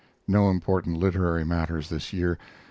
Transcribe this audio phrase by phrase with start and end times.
[0.27, 2.39] (No important literary matters this year.